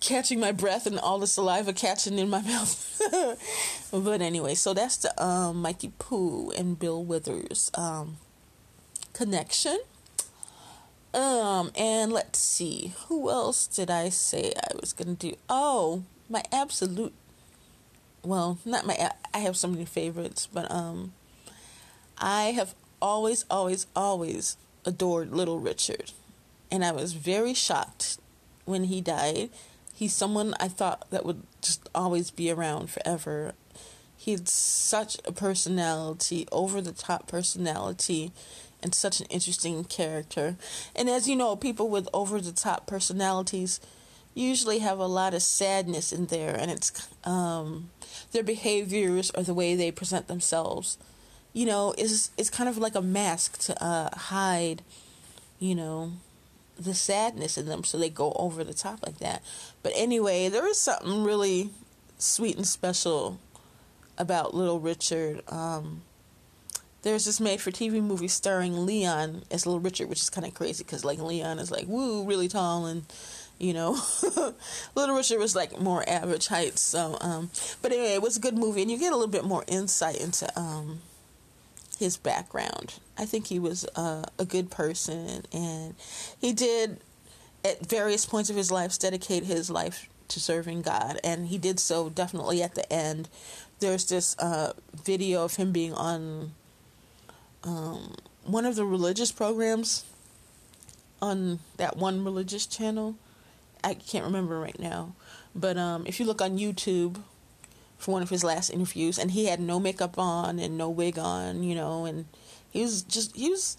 catching 0.00 0.40
my 0.40 0.52
breath 0.52 0.86
and 0.86 0.98
all 0.98 1.18
the 1.18 1.26
saliva 1.26 1.72
catching 1.72 2.18
in 2.18 2.28
my 2.28 2.40
mouth. 2.42 3.00
but 3.92 4.20
anyway, 4.20 4.54
so 4.54 4.74
that's 4.74 4.96
the 4.98 5.22
um, 5.22 5.62
Mikey 5.62 5.92
Pooh 5.98 6.50
and 6.56 6.78
Bill 6.78 7.02
Withers 7.04 7.70
um, 7.74 8.18
connection. 9.12 9.78
Um, 11.14 11.72
and 11.76 12.12
let's 12.12 12.38
see, 12.38 12.92
who 13.06 13.30
else 13.30 13.66
did 13.66 13.90
I 13.90 14.10
say 14.10 14.52
I 14.56 14.76
was 14.78 14.92
gonna 14.92 15.14
do? 15.14 15.36
Oh, 15.48 16.04
my 16.28 16.42
absolute. 16.52 17.14
Well, 18.22 18.58
not 18.64 18.86
my. 18.86 19.10
I 19.32 19.38
have 19.38 19.56
so 19.56 19.68
many 19.68 19.84
favorites, 19.84 20.46
but 20.52 20.70
um, 20.70 21.12
I 22.18 22.52
have 22.52 22.74
always, 23.00 23.44
always, 23.50 23.86
always 23.96 24.56
adored 24.84 25.32
Little 25.32 25.60
Richard, 25.60 26.12
and 26.70 26.84
I 26.84 26.92
was 26.92 27.14
very 27.14 27.54
shocked 27.54 28.18
when 28.68 28.84
he 28.84 29.00
died. 29.00 29.50
He's 29.94 30.14
someone 30.14 30.54
I 30.60 30.68
thought 30.68 31.10
that 31.10 31.24
would 31.24 31.42
just 31.60 31.88
always 31.94 32.30
be 32.30 32.50
around 32.50 32.90
forever. 32.90 33.54
He 34.16 34.32
had 34.32 34.48
such 34.48 35.16
a 35.24 35.32
personality, 35.32 36.46
over 36.52 36.80
the 36.80 36.92
top 36.92 37.26
personality, 37.26 38.32
and 38.82 38.94
such 38.94 39.20
an 39.20 39.26
interesting 39.30 39.84
character. 39.84 40.56
And 40.94 41.08
as 41.08 41.28
you 41.28 41.34
know, 41.34 41.56
people 41.56 41.88
with 41.88 42.08
over 42.12 42.40
the 42.40 42.52
top 42.52 42.86
personalities 42.86 43.80
usually 44.34 44.78
have 44.78 44.98
a 44.98 45.06
lot 45.06 45.34
of 45.34 45.42
sadness 45.42 46.12
in 46.12 46.26
there, 46.26 46.54
and 46.54 46.70
it's 46.70 47.08
um, 47.24 47.90
their 48.32 48.42
behaviors 48.42 49.30
or 49.32 49.42
the 49.42 49.54
way 49.54 49.74
they 49.74 49.90
present 49.90 50.28
themselves. 50.28 50.96
You 51.52 51.66
know, 51.66 51.94
is 51.98 52.30
is 52.36 52.50
kind 52.50 52.68
of 52.68 52.78
like 52.78 52.94
a 52.94 53.02
mask 53.02 53.58
to 53.66 53.82
uh, 53.82 54.16
hide, 54.16 54.82
you 55.58 55.74
know, 55.74 56.12
the 56.78 56.94
sadness 56.94 57.58
in 57.58 57.66
them 57.66 57.84
so 57.84 57.98
they 57.98 58.08
go 58.08 58.32
over 58.36 58.62
the 58.64 58.74
top 58.74 59.00
like 59.04 59.18
that. 59.18 59.42
But 59.82 59.92
anyway, 59.96 60.48
there 60.48 60.66
is 60.66 60.78
something 60.78 61.24
really 61.24 61.70
sweet 62.18 62.56
and 62.56 62.66
special 62.66 63.38
about 64.16 64.54
Little 64.54 64.80
Richard. 64.80 65.42
Um, 65.48 66.02
there's 67.02 67.24
this 67.24 67.40
made 67.40 67.60
for 67.60 67.70
TV 67.70 68.02
movie 68.02 68.28
starring 68.28 68.84
Leon 68.84 69.42
as 69.50 69.66
Little 69.66 69.80
Richard, 69.80 70.08
which 70.08 70.20
is 70.20 70.30
kind 70.30 70.46
of 70.46 70.54
crazy 70.54 70.84
because 70.84 71.04
like 71.04 71.18
Leon 71.18 71.58
is 71.58 71.70
like 71.70 71.86
woo 71.86 72.24
really 72.24 72.48
tall 72.48 72.86
and 72.86 73.04
you 73.58 73.72
know 73.72 73.98
Little 74.94 75.16
Richard 75.16 75.38
was 75.38 75.54
like 75.54 75.80
more 75.80 76.08
average 76.08 76.48
height. 76.48 76.78
So, 76.78 77.16
um, 77.20 77.50
but 77.82 77.92
anyway, 77.92 78.14
it 78.14 78.22
was 78.22 78.36
a 78.36 78.40
good 78.40 78.58
movie, 78.58 78.82
and 78.82 78.90
you 78.90 78.98
get 78.98 79.12
a 79.12 79.16
little 79.16 79.30
bit 79.30 79.44
more 79.44 79.64
insight 79.68 80.20
into 80.20 80.48
um, 80.58 81.00
his 81.98 82.16
background. 82.16 82.94
I 83.16 83.24
think 83.24 83.48
he 83.48 83.58
was 83.58 83.84
uh, 83.96 84.24
a 84.38 84.44
good 84.44 84.70
person, 84.70 85.44
and 85.52 85.94
he 86.40 86.52
did, 86.52 87.00
at 87.64 87.86
various 87.86 88.24
points 88.24 88.50
of 88.50 88.56
his 88.56 88.70
life, 88.70 88.98
dedicate 88.98 89.44
his 89.44 89.68
life 89.68 90.08
to 90.28 90.40
serving 90.40 90.82
God, 90.82 91.18
and 91.24 91.48
he 91.48 91.58
did 91.58 91.80
so 91.80 92.08
definitely 92.08 92.62
at 92.62 92.74
the 92.74 92.90
end. 92.92 93.28
There's 93.80 94.08
this 94.08 94.36
uh, 94.38 94.72
video 95.04 95.44
of 95.44 95.56
him 95.56 95.72
being 95.72 95.92
on 95.92 96.52
um, 97.64 98.14
one 98.44 98.64
of 98.64 98.76
the 98.76 98.84
religious 98.84 99.32
programs 99.32 100.04
on 101.20 101.58
that 101.76 101.96
one 101.96 102.24
religious 102.24 102.66
channel. 102.66 103.16
I 103.82 103.94
can't 103.94 104.24
remember 104.24 104.58
right 104.60 104.78
now, 104.78 105.14
but 105.54 105.76
um, 105.76 106.04
if 106.06 106.20
you 106.20 106.26
look 106.26 106.42
on 106.42 106.58
YouTube 106.58 107.22
for 107.98 108.12
one 108.12 108.22
of 108.22 108.30
his 108.30 108.44
last 108.44 108.70
interviews, 108.70 109.18
and 109.18 109.32
he 109.32 109.46
had 109.46 109.60
no 109.60 109.80
makeup 109.80 110.18
on 110.18 110.58
and 110.58 110.78
no 110.78 110.88
wig 110.88 111.18
on, 111.18 111.62
you 111.62 111.74
know, 111.74 112.04
and 112.04 112.26
he 112.70 112.82
was 112.82 113.02
just 113.02 113.36
he 113.36 113.50
was 113.50 113.76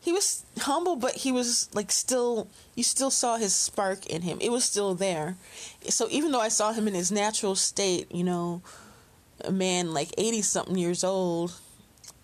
he 0.00 0.12
was 0.12 0.44
humble, 0.58 0.96
but 0.96 1.12
he 1.12 1.30
was 1.30 1.68
like 1.72 1.92
still 1.92 2.48
you 2.74 2.82
still 2.82 3.10
saw 3.10 3.36
his 3.36 3.54
spark 3.54 4.06
in 4.06 4.22
him. 4.22 4.38
It 4.40 4.50
was 4.50 4.64
still 4.64 4.94
there. 4.94 5.36
So 5.88 6.08
even 6.10 6.32
though 6.32 6.40
I 6.40 6.48
saw 6.48 6.72
him 6.72 6.88
in 6.88 6.94
his 6.94 7.12
natural 7.12 7.54
state, 7.54 8.10
you 8.10 8.24
know, 8.24 8.62
a 9.44 9.52
man 9.52 9.94
like 9.94 10.10
eighty 10.18 10.42
something 10.42 10.76
years 10.76 11.04
old, 11.04 11.52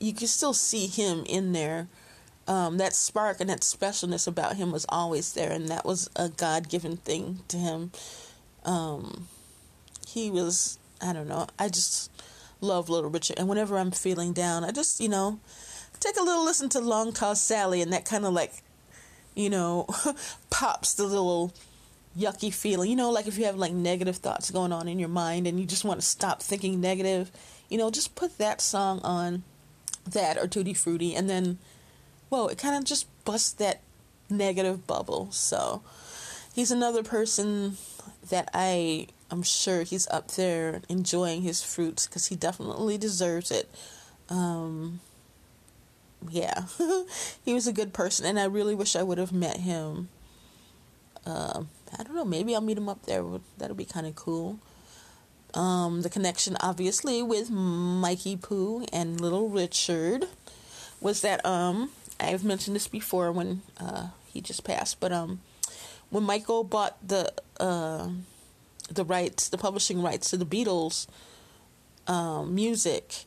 you 0.01 0.13
could 0.13 0.29
still 0.29 0.55
see 0.55 0.87
him 0.87 1.25
in 1.27 1.53
there. 1.53 1.89
Um, 2.49 2.79
that 2.79 2.95
spark 2.95 3.41
and 3.41 3.51
that 3.51 3.63
specialness 3.63 4.29
about 4.29 4.55
him 4.55 4.71
was 4.71 4.87
always 4.89 5.33
there, 5.33 5.51
and 5.51 5.69
that 5.69 5.85
was 5.85 6.09
a 6.15 6.29
God 6.29 6.69
given 6.69 6.97
thing 6.97 7.41
to 7.49 7.57
him. 7.57 7.91
Um, 8.65 9.27
he 10.07 10.31
was 10.31 10.79
I 11.01 11.13
don't 11.13 11.29
know. 11.29 11.47
I 11.59 11.69
just 11.69 12.11
love 12.61 12.89
Little 12.89 13.11
Richard. 13.11 13.39
And 13.39 13.49
whenever 13.49 13.79
I'm 13.79 13.91
feeling 13.91 14.33
down, 14.33 14.65
I 14.65 14.71
just, 14.71 15.01
you 15.01 15.09
know, 15.09 15.41
take 16.01 16.17
a 16.17 16.23
little 16.23 16.45
listen 16.45 16.69
to 16.71 16.81
Long 16.81 17.13
Tall 17.13 17.35
Sally 17.35 17.83
and 17.83 17.93
that 17.93 18.05
kind 18.05 18.25
of 18.25 18.33
like, 18.33 18.53
you 19.35 19.51
know, 19.51 19.87
pops 20.51 20.95
the 20.95 21.05
little 21.05 21.53
yucky 22.19 22.53
feeling. 22.53 22.91
You 22.91 22.97
know, 22.97 23.11
like 23.11 23.27
if 23.27 23.39
you 23.39 23.45
have 23.45 23.57
like 23.57 23.73
negative 23.73 24.17
thoughts 24.17 24.51
going 24.51 24.73
on 24.73 24.89
in 24.89 24.99
your 24.99 25.09
mind 25.09 25.47
and 25.47 25.61
you 25.61 25.67
just 25.67 25.85
want 25.85 26.01
to 26.01 26.07
stop 26.07 26.43
thinking 26.43 26.81
negative, 26.81 27.31
you 27.69 27.79
know, 27.79 27.91
just 27.91 28.15
put 28.15 28.39
that 28.39 28.61
song 28.61 29.01
on, 29.03 29.43
that 30.13 30.39
or 30.39 30.47
Tutti 30.47 30.75
Frutti, 30.75 31.15
and 31.15 31.29
then, 31.29 31.59
whoa, 32.29 32.47
it 32.47 32.59
kind 32.59 32.77
of 32.77 32.85
just 32.85 33.07
busts 33.25 33.53
that 33.55 33.81
negative 34.31 34.87
bubble. 34.87 35.29
So 35.33 35.83
he's 36.55 36.71
another 36.71 37.03
person 37.03 37.77
that 38.29 38.49
I 38.55 39.09
I'm 39.31 39.43
sure 39.43 39.83
he's 39.83 40.07
up 40.09 40.33
there 40.33 40.83
enjoying 40.89 41.43
his 41.43 41.63
fruits 41.63 42.07
because 42.07 42.27
he 42.27 42.37
definitely 42.37 42.97
deserves 42.97 43.51
it. 43.51 43.69
Um, 44.29 45.01
yeah, 46.29 46.65
he 47.45 47.53
was 47.53 47.67
a 47.67 47.73
good 47.73 47.93
person, 47.93 48.27
and 48.27 48.39
I 48.39 48.45
really 48.45 48.75
wish 48.75 48.97
I 48.97 49.03
would 49.03 49.19
have 49.19 49.33
met 49.33 49.59
him. 49.59 50.09
Uh, 51.25 51.65
I 51.99 52.03
don't 52.03 52.15
know, 52.15 52.25
maybe 52.25 52.55
I'll 52.55 52.61
meet 52.61 52.79
him 52.79 52.89
up 52.89 53.05
there. 53.07 53.25
That'll 53.59 53.77
be 53.77 53.85
kind 53.85 54.07
of 54.07 54.15
cool. 54.15 54.59
Um, 55.55 56.03
the 56.03 56.11
connection, 56.11 56.57
obviously, 56.61 57.23
with 57.23 57.51
Mikey 57.51 58.37
Pooh 58.37 58.85
and 58.93 59.21
Little 59.21 59.49
Richard 59.49 60.27
was 61.01 61.23
that 61.23 61.45
um, 61.45 61.91
I've 62.21 62.45
mentioned 62.45 62.77
this 62.77 62.89
before 62.89 63.33
when 63.33 63.63
uh, 63.79 64.09
he 64.27 64.41
just 64.41 64.65
passed, 64.65 65.01
but 65.01 65.13
um, 65.13 65.41
when 66.11 66.25
Michael 66.25 66.63
bought 66.63 66.97
the 67.07 67.33
uh, 67.59 68.09
the 68.89 69.05
rights, 69.05 69.49
the 69.49 69.59
publishing 69.59 70.03
rights 70.03 70.31
to 70.31 70.37
the 70.37 70.47
Beatles 70.47 71.07
um, 72.07 72.55
music. 72.55 73.25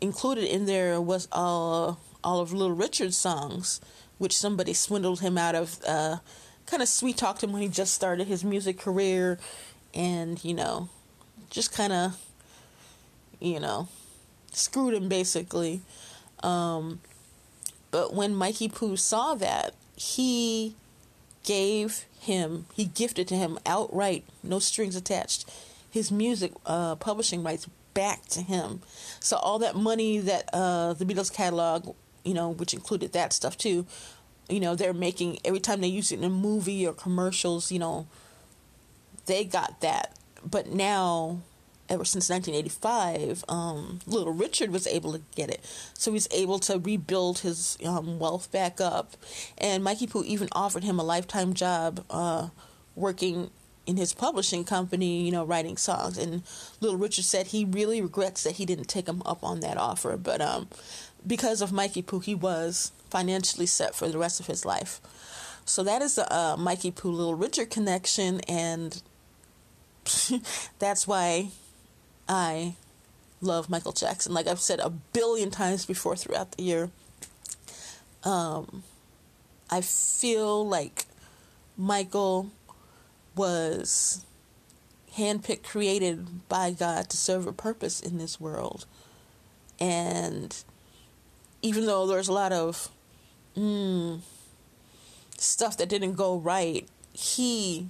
Included 0.00 0.44
in 0.44 0.66
there 0.66 1.00
was 1.00 1.28
all 1.30 2.00
all 2.24 2.40
of 2.40 2.52
Little 2.52 2.74
Richard's 2.74 3.16
songs, 3.16 3.80
which 4.18 4.36
somebody 4.36 4.74
swindled 4.74 5.20
him 5.20 5.38
out 5.38 5.54
of. 5.54 5.78
Uh, 5.86 6.16
kind 6.66 6.82
of 6.82 6.88
sweet 6.88 7.16
talked 7.16 7.42
him 7.42 7.52
when 7.52 7.62
he 7.62 7.68
just 7.68 7.94
started 7.94 8.26
his 8.26 8.44
music 8.44 8.78
career, 8.78 9.38
and 9.94 10.42
you 10.44 10.54
know, 10.54 10.88
just 11.50 11.72
kind 11.72 11.92
of, 11.92 12.18
you 13.40 13.60
know, 13.60 13.88
screwed 14.52 14.94
him 14.94 15.08
basically. 15.08 15.82
Um, 16.42 17.00
but 17.92 18.14
when 18.14 18.34
Mikey 18.34 18.68
Pooh 18.68 18.96
saw 18.96 19.34
that, 19.34 19.74
he 19.94 20.74
gave 21.42 22.04
him, 22.18 22.66
he 22.74 22.84
gifted 22.84 23.28
to 23.28 23.36
him 23.36 23.58
outright, 23.66 24.24
no 24.42 24.58
strings 24.58 24.96
attached, 24.96 25.50
his 25.90 26.10
music 26.10 26.52
uh, 26.66 26.94
publishing 26.96 27.42
rights 27.42 27.68
back 27.94 28.24
to 28.26 28.40
him. 28.40 28.80
So 29.20 29.36
all 29.36 29.58
that 29.58 29.76
money 29.76 30.18
that 30.18 30.48
uh, 30.52 30.94
the 30.94 31.04
Beatles 31.04 31.32
catalog, 31.32 31.94
you 32.24 32.34
know, 32.34 32.50
which 32.50 32.72
included 32.72 33.12
that 33.12 33.32
stuff 33.32 33.58
too, 33.58 33.86
you 34.48 34.60
know, 34.60 34.74
they're 34.74 34.92
making 34.92 35.38
every 35.44 35.60
time 35.60 35.80
they 35.80 35.88
use 35.88 36.12
it 36.12 36.18
in 36.18 36.24
a 36.24 36.30
movie 36.30 36.86
or 36.86 36.92
commercials, 36.92 37.70
you 37.72 37.78
know, 37.78 38.06
they 39.26 39.44
got 39.44 39.80
that. 39.80 40.16
But 40.48 40.68
now 40.68 41.40
ever 41.92 42.04
since 42.06 42.30
1985, 42.30 43.44
um, 43.48 44.00
Little 44.06 44.32
Richard 44.32 44.70
was 44.70 44.86
able 44.86 45.12
to 45.12 45.20
get 45.36 45.50
it. 45.50 45.60
So 45.92 46.12
he's 46.12 46.26
able 46.30 46.58
to 46.60 46.78
rebuild 46.78 47.40
his 47.40 47.76
um, 47.84 48.18
wealth 48.18 48.50
back 48.50 48.80
up. 48.80 49.12
And 49.58 49.84
Mikey 49.84 50.06
Pooh 50.06 50.24
even 50.24 50.48
offered 50.52 50.84
him 50.84 50.98
a 50.98 51.04
lifetime 51.04 51.52
job 51.52 52.04
uh, 52.08 52.48
working 52.96 53.50
in 53.86 53.98
his 53.98 54.14
publishing 54.14 54.64
company, 54.64 55.22
you 55.22 55.30
know, 55.30 55.44
writing 55.44 55.76
songs. 55.76 56.16
And 56.16 56.42
Little 56.80 56.98
Richard 56.98 57.24
said 57.24 57.48
he 57.48 57.64
really 57.66 58.00
regrets 58.00 58.42
that 58.44 58.54
he 58.54 58.64
didn't 58.64 58.88
take 58.88 59.06
him 59.06 59.22
up 59.26 59.44
on 59.44 59.60
that 59.60 59.76
offer. 59.76 60.16
But 60.16 60.40
um, 60.40 60.68
because 61.26 61.60
of 61.60 61.72
Mikey 61.72 62.02
Pooh, 62.02 62.20
he 62.20 62.34
was 62.34 62.92
financially 63.10 63.66
set 63.66 63.94
for 63.94 64.08
the 64.08 64.18
rest 64.18 64.40
of 64.40 64.46
his 64.46 64.64
life. 64.64 65.00
So 65.66 65.82
that 65.82 66.00
is 66.00 66.14
the 66.14 66.32
uh, 66.34 66.56
Mikey 66.56 66.90
Pooh 66.90 67.12
Little 67.12 67.34
Richard 67.34 67.70
connection, 67.70 68.40
and 68.48 69.00
that's 70.78 71.06
why 71.06 71.50
I 72.28 72.74
love 73.40 73.68
Michael 73.68 73.92
Jackson. 73.92 74.32
Like 74.32 74.46
I've 74.46 74.60
said 74.60 74.80
a 74.80 74.90
billion 74.90 75.50
times 75.50 75.86
before 75.86 76.16
throughout 76.16 76.52
the 76.52 76.62
year. 76.62 76.90
Um, 78.24 78.84
I 79.70 79.80
feel 79.80 80.66
like 80.66 81.06
Michael 81.76 82.50
was 83.34 84.24
handpicked, 85.16 85.64
created 85.64 86.48
by 86.48 86.70
God 86.70 87.10
to 87.10 87.16
serve 87.16 87.46
a 87.46 87.52
purpose 87.52 88.00
in 88.00 88.18
this 88.18 88.40
world. 88.40 88.86
And 89.80 90.56
even 91.62 91.86
though 91.86 92.06
there's 92.06 92.28
a 92.28 92.32
lot 92.32 92.52
of 92.52 92.88
mm, 93.56 94.20
stuff 95.36 95.76
that 95.78 95.88
didn't 95.88 96.14
go 96.14 96.38
right 96.38 96.88
he, 97.12 97.88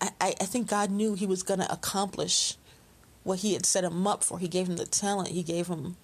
I, 0.00 0.10
I 0.20 0.44
think 0.44 0.68
God 0.68 0.90
knew 0.90 1.14
he 1.14 1.26
was 1.26 1.42
going 1.42 1.60
to 1.60 1.72
accomplish 1.72 2.56
what 3.30 3.38
he 3.38 3.52
had 3.52 3.64
set 3.64 3.84
him 3.84 4.06
up 4.06 4.24
for. 4.24 4.40
He 4.40 4.48
gave 4.48 4.68
him 4.68 4.76
the 4.76 4.84
talent, 4.84 5.30
he 5.30 5.44
gave 5.44 5.68
him 5.68 5.96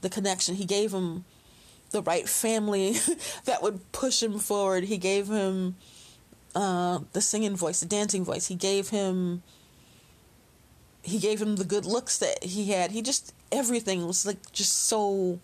the 0.00 0.10
connection, 0.10 0.56
he 0.56 0.64
gave 0.64 0.92
him 0.92 1.24
the 1.92 2.02
right 2.02 2.28
family 2.28 2.96
that 3.44 3.62
would 3.62 3.92
push 3.92 4.22
him 4.22 4.38
forward. 4.38 4.84
He 4.84 4.98
gave 4.98 5.28
him 5.28 5.76
uh, 6.54 6.98
the 7.12 7.20
singing 7.20 7.54
voice, 7.54 7.78
the 7.78 7.86
dancing 7.86 8.24
voice. 8.24 8.48
He 8.48 8.56
gave 8.56 8.88
him 8.88 9.42
he 11.04 11.18
gave 11.18 11.42
him 11.42 11.56
the 11.56 11.64
good 11.64 11.84
looks 11.84 12.18
that 12.18 12.42
he 12.42 12.72
had. 12.72 12.90
He 12.90 13.02
just 13.02 13.32
everything 13.52 14.04
was 14.06 14.26
like 14.26 14.50
just 14.50 14.86
so 14.86 15.38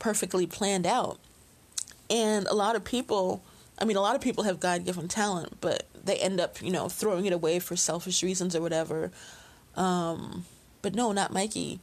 perfectly 0.00 0.46
planned 0.46 0.86
out. 0.86 1.18
And 2.10 2.46
a 2.48 2.54
lot 2.54 2.74
of 2.74 2.82
people, 2.84 3.42
I 3.78 3.84
mean, 3.84 3.96
a 3.96 4.00
lot 4.00 4.16
of 4.16 4.20
people 4.20 4.44
have 4.44 4.58
God 4.58 4.84
given 4.84 5.06
talent, 5.06 5.58
but 5.60 5.86
they 6.04 6.16
end 6.16 6.40
up, 6.40 6.60
you 6.60 6.70
know, 6.70 6.88
throwing 6.88 7.26
it 7.26 7.32
away 7.32 7.60
for 7.60 7.76
selfish 7.76 8.22
reasons 8.22 8.56
or 8.56 8.60
whatever. 8.60 9.12
Um, 9.76 10.44
but 10.82 10.94
no, 10.94 11.12
not 11.12 11.32
Mikey. 11.32 11.80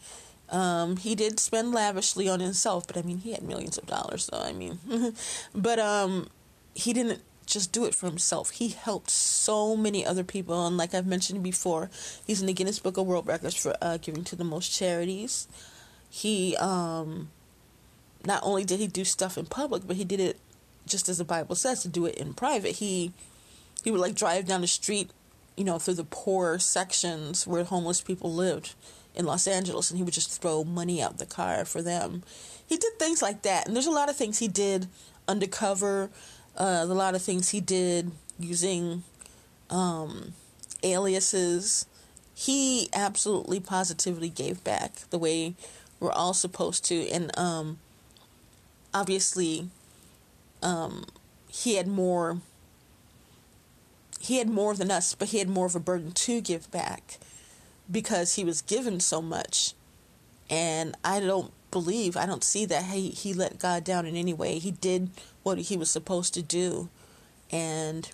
Um, 0.49 0.97
he 0.97 1.15
did 1.15 1.39
spend 1.39 1.73
lavishly 1.73 2.27
on 2.27 2.39
himself, 2.39 2.87
but 2.87 2.97
I 2.97 3.01
mean, 3.01 3.19
he 3.19 3.31
had 3.31 3.43
millions 3.43 3.77
of 3.77 3.85
dollars, 3.85 4.25
so 4.25 4.39
I 4.39 4.51
mean, 4.51 4.79
but 5.55 5.79
um, 5.79 6.27
he 6.73 6.91
didn't 6.91 7.21
just 7.45 7.71
do 7.71 7.85
it 7.85 7.95
for 7.95 8.07
himself. 8.07 8.51
He 8.51 8.69
helped 8.69 9.09
so 9.09 9.75
many 9.75 10.05
other 10.05 10.23
people, 10.23 10.65
and 10.65 10.77
like 10.77 10.93
I've 10.93 11.07
mentioned 11.07 11.43
before, 11.43 11.89
he's 12.25 12.41
in 12.41 12.47
the 12.47 12.53
Guinness 12.53 12.79
Book 12.79 12.97
of 12.97 13.05
World 13.05 13.27
Records 13.27 13.55
for 13.55 13.75
uh, 13.81 13.97
giving 13.97 14.23
to 14.25 14.35
the 14.35 14.43
most 14.43 14.69
charities. 14.75 15.47
He 16.09 16.55
um, 16.57 17.29
not 18.25 18.41
only 18.43 18.63
did 18.63 18.79
he 18.79 18.87
do 18.87 19.03
stuff 19.03 19.37
in 19.37 19.45
public, 19.45 19.83
but 19.85 19.95
he 19.95 20.03
did 20.03 20.19
it 20.19 20.39
just 20.87 21.09
as 21.09 21.19
the 21.19 21.23
Bible 21.23 21.55
says 21.55 21.81
to 21.83 21.87
do 21.87 22.05
it 22.05 22.15
in 22.15 22.33
private. 22.33 22.77
He 22.77 23.13
he 23.83 23.91
would 23.91 24.01
like 24.01 24.15
drive 24.15 24.45
down 24.45 24.61
the 24.61 24.67
street, 24.67 25.11
you 25.59 25.65
know, 25.65 25.77
through 25.77 25.95
the 25.95 26.05
poor 26.05 26.57
sections 26.57 27.45
where 27.45 27.65
homeless 27.65 27.99
people 27.99 28.33
lived 28.33 28.75
in 29.13 29.25
Los 29.25 29.45
Angeles, 29.45 29.91
and 29.91 29.97
he 29.97 30.03
would 30.05 30.13
just 30.13 30.41
throw 30.41 30.63
money 30.63 31.01
out 31.03 31.17
the 31.17 31.25
car 31.25 31.65
for 31.65 31.81
them. 31.81 32.23
He 32.65 32.77
did 32.77 32.97
things 32.97 33.21
like 33.21 33.41
that, 33.41 33.67
and 33.67 33.75
there's 33.75 33.85
a 33.85 33.91
lot 33.91 34.07
of 34.07 34.15
things 34.15 34.39
he 34.39 34.47
did 34.47 34.87
undercover. 35.27 36.09
Uh, 36.55 36.83
a 36.83 36.85
lot 36.85 37.13
of 37.13 37.21
things 37.21 37.49
he 37.49 37.59
did 37.59 38.11
using 38.39 39.03
um, 39.69 40.33
aliases. 40.81 41.85
He 42.33 42.87
absolutely 42.93 43.59
positively 43.59 44.29
gave 44.29 44.63
back 44.63 45.09
the 45.09 45.19
way 45.19 45.55
we're 45.99 46.13
all 46.13 46.33
supposed 46.33 46.85
to, 46.85 47.05
and 47.09 47.37
um, 47.37 47.79
obviously 48.93 49.67
um, 50.63 51.03
he 51.49 51.75
had 51.75 51.87
more 51.87 52.39
he 54.19 54.37
had 54.37 54.49
more 54.49 54.75
than 54.75 54.91
us 54.91 55.15
but 55.15 55.29
he 55.29 55.39
had 55.39 55.49
more 55.49 55.65
of 55.65 55.75
a 55.75 55.79
burden 55.79 56.11
to 56.11 56.41
give 56.41 56.69
back 56.71 57.17
because 57.89 58.35
he 58.35 58.43
was 58.43 58.61
given 58.61 58.99
so 58.99 59.21
much. 59.21 59.73
And 60.49 60.95
i 61.03 61.19
don't 61.19 61.51
believe 61.71 62.17
i 62.17 62.25
don't 62.25 62.43
see 62.43 62.65
that 62.65 62.85
he, 62.85 63.09
he 63.09 63.31
let 63.33 63.59
god 63.59 63.83
down 63.83 64.05
in 64.05 64.15
any 64.15 64.33
way. 64.33 64.59
He 64.59 64.71
did 64.71 65.09
what 65.43 65.57
he 65.57 65.77
was 65.77 65.89
supposed 65.89 66.33
to 66.33 66.41
do 66.41 66.89
and 67.51 68.09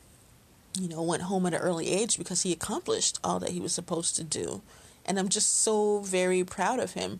you 0.80 0.88
know 0.88 1.02
went 1.02 1.24
home 1.24 1.46
at 1.46 1.54
an 1.54 1.62
early 1.62 1.90
age 1.90 2.18
because 2.18 2.44
he 2.44 2.52
accomplished 2.52 3.20
all 3.24 3.40
that 3.40 3.52
he 3.52 3.60
was 3.60 3.74
supposed 3.74 4.16
to 4.18 4.24
do. 4.24 4.62
And 5.06 5.20
i'm 5.20 5.30
just 5.30 5.62
so 5.62 6.00
very 6.00 6.44
proud 6.44 6.80
of 6.80 6.94
him. 6.94 7.20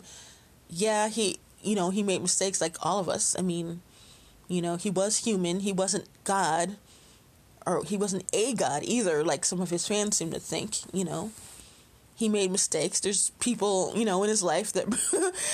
Yeah 0.68 1.08
he 1.08 1.38
you 1.66 1.74
know, 1.74 1.90
he 1.90 2.02
made 2.02 2.22
mistakes 2.22 2.60
like 2.60 2.76
all 2.80 3.00
of 3.00 3.08
us. 3.08 3.36
I 3.36 3.42
mean, 3.42 3.82
you 4.48 4.62
know, 4.62 4.76
he 4.76 4.88
was 4.88 5.18
human. 5.18 5.60
He 5.60 5.72
wasn't 5.72 6.08
God, 6.24 6.76
or 7.66 7.82
he 7.84 7.96
wasn't 7.96 8.24
a 8.32 8.54
God 8.54 8.82
either, 8.84 9.24
like 9.24 9.44
some 9.44 9.60
of 9.60 9.70
his 9.70 9.86
fans 9.86 10.16
seem 10.16 10.30
to 10.30 10.40
think, 10.40 10.76
you 10.94 11.04
know. 11.04 11.32
He 12.14 12.30
made 12.30 12.50
mistakes. 12.50 13.00
There's 13.00 13.30
people, 13.40 13.92
you 13.94 14.06
know, 14.06 14.22
in 14.22 14.30
his 14.30 14.42
life 14.42 14.72
that 14.72 14.86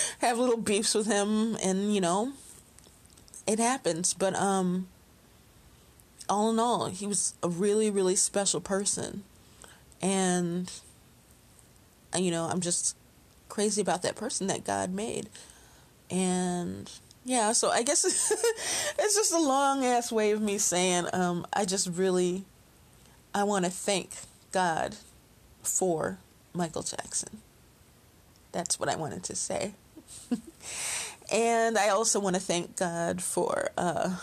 have 0.20 0.38
little 0.38 0.58
beefs 0.58 0.94
with 0.94 1.06
him, 1.06 1.56
and, 1.56 1.92
you 1.92 2.00
know, 2.00 2.34
it 3.48 3.58
happens. 3.58 4.14
But, 4.14 4.36
um, 4.36 4.86
all 6.28 6.50
in 6.50 6.60
all, 6.60 6.86
he 6.86 7.06
was 7.06 7.34
a 7.42 7.48
really, 7.48 7.90
really 7.90 8.14
special 8.14 8.60
person. 8.60 9.24
And, 10.00 10.70
you 12.16 12.30
know, 12.30 12.44
I'm 12.44 12.60
just 12.60 12.96
crazy 13.48 13.80
about 13.80 14.02
that 14.02 14.14
person 14.14 14.46
that 14.46 14.64
God 14.64 14.92
made. 14.92 15.28
And 16.10 16.90
yeah, 17.24 17.52
so 17.52 17.70
I 17.70 17.82
guess 17.82 18.04
it's 18.98 19.14
just 19.14 19.32
a 19.32 19.38
long 19.38 19.84
ass 19.84 20.10
way 20.10 20.32
of 20.32 20.40
me 20.40 20.58
saying 20.58 21.06
um, 21.12 21.46
I 21.52 21.64
just 21.64 21.88
really 21.88 22.44
I 23.34 23.44
want 23.44 23.64
to 23.64 23.70
thank 23.70 24.10
God 24.50 24.96
for 25.62 26.18
Michael 26.52 26.82
Jackson. 26.82 27.38
That's 28.50 28.78
what 28.78 28.88
I 28.88 28.96
wanted 28.96 29.22
to 29.24 29.36
say. 29.36 29.72
and 31.32 31.78
I 31.78 31.88
also 31.88 32.20
want 32.20 32.36
to 32.36 32.42
thank 32.42 32.76
God 32.76 33.22
for 33.22 33.70
uh, 33.78 34.16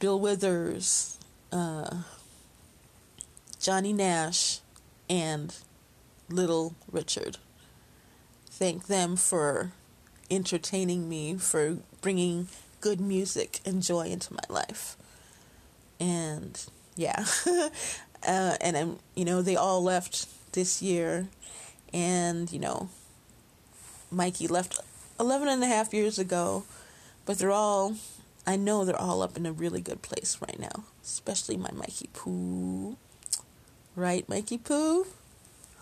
Bill 0.00 0.18
Withers, 0.18 1.18
uh, 1.52 1.98
Johnny 3.60 3.92
Nash, 3.92 4.60
and 5.08 5.54
Little 6.28 6.74
Richard. 6.90 7.36
Thank 8.50 8.86
them 8.86 9.14
for 9.16 9.72
entertaining 10.30 11.08
me, 11.08 11.36
for 11.36 11.78
bringing 12.00 12.48
good 12.80 13.00
music 13.00 13.60
and 13.64 13.82
joy 13.82 14.06
into 14.08 14.32
my 14.34 14.44
life. 14.48 14.96
And 15.98 16.60
yeah, 16.96 17.24
uh, 17.46 18.56
and 18.60 18.76
I'm, 18.76 18.98
you 19.14 19.24
know, 19.24 19.42
they 19.42 19.56
all 19.56 19.82
left 19.82 20.26
this 20.52 20.82
year, 20.82 21.28
and, 21.92 22.52
you 22.52 22.58
know, 22.58 22.88
Mikey 24.10 24.46
left 24.46 24.78
11 25.18 25.48
and 25.48 25.62
a 25.62 25.66
half 25.66 25.94
years 25.94 26.18
ago, 26.18 26.64
but 27.26 27.38
they're 27.38 27.50
all, 27.50 27.96
I 28.46 28.56
know 28.56 28.84
they're 28.84 29.00
all 29.00 29.22
up 29.22 29.36
in 29.36 29.46
a 29.46 29.52
really 29.52 29.80
good 29.80 30.02
place 30.02 30.38
right 30.40 30.58
now, 30.58 30.84
especially 31.02 31.56
my 31.56 31.70
Mikey 31.72 32.10
Poo. 32.12 32.96
Right, 33.96 34.28
Mikey 34.28 34.58
Poo? 34.58 35.06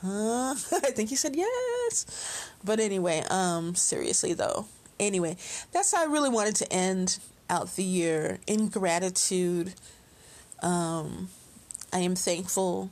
Huh? 0.03 0.55
I 0.73 0.91
think 0.91 1.11
he 1.11 1.17
said 1.17 1.37
yes. 1.37 2.51
But 2.65 2.81
anyway, 2.81 3.23
um, 3.31 3.75
seriously 3.75 4.35
though. 4.35 4.67
Anyway, 5.01 5.37
that's 5.73 5.93
how 5.95 6.03
I 6.03 6.07
really 6.07 6.29
wanted 6.29 6.57
to 6.57 6.73
end 6.73 7.19
out 7.49 7.75
the 7.77 7.85
year 7.85 8.39
in 8.47 8.69
gratitude. 8.69 9.75
Um, 10.63 11.29
I 11.93 12.01
am 12.01 12.15
thankful 12.15 12.91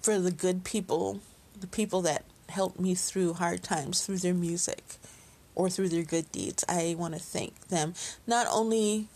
for 0.00 0.18
the 0.18 0.30
good 0.30 0.64
people, 0.64 1.20
the 1.58 1.66
people 1.66 2.02
that 2.02 2.24
helped 2.48 2.80
me 2.80 2.94
through 2.94 3.34
hard 3.34 3.62
times 3.62 4.04
through 4.04 4.18
their 4.18 4.34
music 4.34 4.82
or 5.54 5.70
through 5.70 5.88
their 5.88 6.02
good 6.02 6.30
deeds. 6.32 6.64
I 6.68 6.94
want 6.98 7.14
to 7.14 7.20
thank 7.20 7.68
them. 7.68 7.94
Not 8.26 8.46
only, 8.50 9.08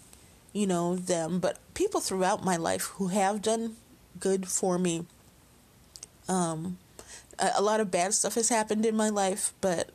you 0.53 0.67
know, 0.67 0.97
them, 0.97 1.41
but 1.41 1.59
people 1.75 2.01
throughout 2.01 2.45
my 2.45 2.57
life 2.57 2.93
who 2.97 3.09
have 3.09 3.43
done 3.43 3.77
good 4.19 4.49
for 4.49 4.79
me 4.79 5.07
um, 6.29 6.79
a, 7.39 7.51
a 7.57 7.63
lot 7.63 7.81
of 7.81 7.91
bad 7.91 8.15
stuff 8.15 8.35
has 8.35 8.49
happened 8.49 8.87
in 8.87 8.97
my 8.97 9.09
life, 9.09 9.53
but 9.61 9.91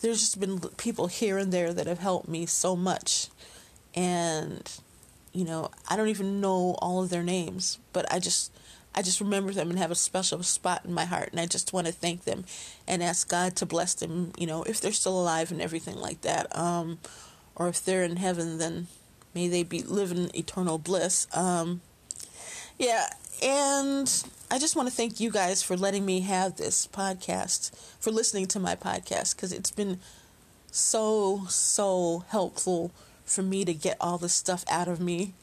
there's 0.00 0.20
just 0.20 0.40
been 0.40 0.58
people 0.76 1.06
here 1.06 1.38
and 1.38 1.52
there 1.52 1.72
that 1.72 1.86
have 1.86 1.98
helped 2.00 2.28
me 2.28 2.46
so 2.46 2.76
much. 2.76 3.28
And, 3.94 4.70
you 5.32 5.44
know, 5.44 5.70
I 5.88 5.96
don't 5.96 6.08
even 6.08 6.40
know 6.40 6.76
all 6.78 7.02
of 7.02 7.10
their 7.10 7.22
names, 7.22 7.78
but 7.92 8.10
I 8.12 8.18
just. 8.18 8.52
I 8.98 9.02
just 9.02 9.20
remember 9.20 9.52
them 9.52 9.68
and 9.68 9.78
have 9.78 9.90
a 9.90 9.94
special 9.94 10.42
spot 10.42 10.86
in 10.86 10.94
my 10.94 11.04
heart, 11.04 11.28
and 11.30 11.38
I 11.38 11.44
just 11.44 11.74
want 11.74 11.86
to 11.86 11.92
thank 11.92 12.24
them 12.24 12.46
and 12.88 13.02
ask 13.02 13.28
God 13.28 13.54
to 13.56 13.66
bless 13.66 13.92
them, 13.92 14.32
you 14.38 14.46
know, 14.46 14.62
if 14.62 14.80
they're 14.80 14.90
still 14.90 15.20
alive 15.20 15.52
and 15.52 15.60
everything 15.60 15.96
like 15.96 16.22
that. 16.22 16.56
Um, 16.56 16.98
or 17.54 17.68
if 17.68 17.84
they're 17.84 18.04
in 18.04 18.16
heaven, 18.16 18.56
then 18.56 18.86
may 19.34 19.48
they 19.48 19.64
be 19.64 19.82
living 19.82 20.30
eternal 20.34 20.78
bliss. 20.78 21.26
Um, 21.34 21.82
yeah, 22.78 23.08
and 23.42 24.24
I 24.50 24.58
just 24.58 24.76
want 24.76 24.88
to 24.88 24.94
thank 24.94 25.20
you 25.20 25.30
guys 25.30 25.62
for 25.62 25.76
letting 25.76 26.04
me 26.04 26.20
have 26.20 26.56
this 26.56 26.86
podcast, 26.86 27.74
for 28.00 28.10
listening 28.10 28.46
to 28.48 28.60
my 28.60 28.74
podcast, 28.74 29.34
because 29.34 29.52
it's 29.52 29.70
been 29.70 30.00
so, 30.70 31.44
so 31.48 32.24
helpful 32.28 32.92
for 33.24 33.42
me 33.42 33.64
to 33.64 33.74
get 33.74 33.96
all 34.00 34.18
this 34.18 34.32
stuff 34.32 34.64
out 34.70 34.86
of 34.86 35.00
me. 35.00 35.34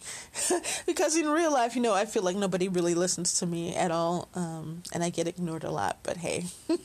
because 0.86 1.18
in 1.18 1.28
real 1.28 1.52
life, 1.52 1.76
you 1.76 1.82
know, 1.82 1.94
I 1.94 2.06
feel 2.06 2.24
like 2.24 2.38
nobody 2.38 2.70
really 2.70 2.96
listens 2.96 3.38
to 3.40 3.46
me 3.46 3.76
at 3.76 3.92
all, 3.92 4.30
um, 4.36 4.84
and 4.94 5.04
I 5.04 5.10
get 5.10 5.28
ignored 5.28 5.64
a 5.64 5.72
lot, 5.72 5.98
but 6.02 6.18
hey, 6.18 6.46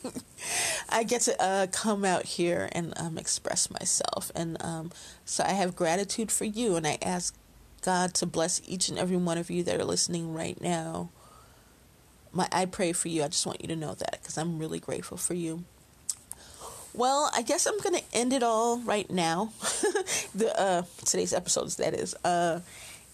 I 0.88 1.04
get 1.04 1.22
to 1.22 1.40
uh, 1.40 1.66
come 1.68 2.04
out 2.04 2.24
here 2.24 2.68
and 2.72 2.92
um, 2.98 3.16
express 3.16 3.70
myself. 3.70 4.32
And 4.34 4.62
um, 4.62 4.90
so 5.24 5.44
I 5.44 5.52
have 5.52 5.76
gratitude 5.76 6.32
for 6.32 6.44
you, 6.44 6.74
and 6.74 6.86
I 6.86 6.98
ask 7.00 7.34
God 7.82 8.14
to 8.14 8.26
bless 8.26 8.60
each 8.66 8.88
and 8.88 8.98
every 8.98 9.16
one 9.16 9.38
of 9.38 9.50
you 9.50 9.62
that 9.64 9.80
are 9.80 9.84
listening 9.84 10.34
right 10.34 10.60
now 10.60 11.10
my 12.32 12.48
I 12.52 12.66
pray 12.66 12.92
for 12.92 13.08
you. 13.08 13.24
I 13.24 13.28
just 13.28 13.46
want 13.46 13.62
you 13.62 13.68
to 13.68 13.76
know 13.76 13.94
that 13.94 14.18
because 14.20 14.36
I'm 14.38 14.58
really 14.58 14.78
grateful 14.80 15.16
for 15.16 15.34
you. 15.34 15.64
Well, 16.94 17.30
I 17.34 17.42
guess 17.42 17.66
I'm 17.66 17.78
gonna 17.80 18.00
end 18.12 18.32
it 18.32 18.42
all 18.42 18.78
right 18.80 19.10
now. 19.10 19.52
the 20.34 20.52
uh, 20.58 20.82
today's 21.04 21.32
episodes 21.32 21.76
that 21.76 21.94
is. 21.94 22.14
Uh, 22.24 22.60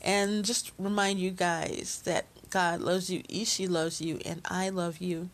And 0.05 0.45
just 0.45 0.71
remind 0.79 1.19
you 1.19 1.31
guys 1.31 2.03
that 2.05 2.27
God 2.51 2.81
loves 2.81 3.09
you, 3.09 3.23
Ishi 3.29 3.67
loves 3.67 4.01
you, 4.03 4.21
and 4.27 4.43
I 4.45 4.69
love 4.69 4.99
you. 4.99 5.31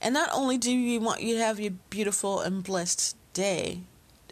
And 0.00 0.14
not 0.14 0.30
only 0.32 0.58
do 0.58 0.70
we 0.70 0.96
want 0.96 1.22
you 1.22 1.34
to 1.34 1.44
have 1.44 1.60
a 1.60 1.70
beautiful 1.90 2.40
and 2.40 2.62
blessed 2.62 3.16
day 3.32 3.80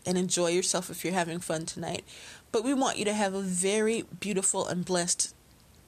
and 0.06 0.16
enjoy 0.16 0.50
yourself 0.50 0.90
if 0.90 1.04
you're 1.04 1.12
having 1.12 1.40
fun 1.40 1.66
tonight, 1.66 2.04
but 2.52 2.64
we 2.64 2.74
want 2.74 2.98
you 2.98 3.04
to 3.04 3.12
have 3.12 3.34
a 3.34 3.40
very 3.40 4.04
beautiful 4.20 4.66
and 4.66 4.84
blessed 4.84 5.34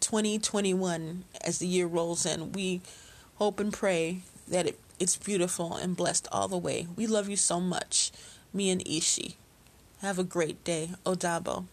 2021 0.00 1.24
as 1.44 1.58
the 1.58 1.66
year 1.66 1.86
rolls 1.86 2.26
in. 2.26 2.52
We 2.52 2.80
hope 3.36 3.60
and 3.60 3.72
pray 3.72 4.22
that 4.48 4.66
it, 4.66 4.78
it's 4.98 5.16
beautiful 5.16 5.76
and 5.76 5.96
blessed 5.96 6.28
all 6.32 6.48
the 6.48 6.58
way. 6.58 6.86
We 6.96 7.06
love 7.06 7.28
you 7.28 7.36
so 7.36 7.60
much, 7.60 8.12
me 8.52 8.70
and 8.70 8.86
Ishi. 8.86 9.36
Have 10.02 10.18
a 10.18 10.24
great 10.24 10.62
day. 10.64 10.90
Odabo. 11.04 11.64